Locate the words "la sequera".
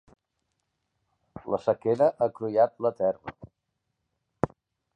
1.55-2.07